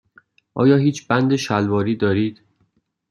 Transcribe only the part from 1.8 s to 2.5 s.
دارید؟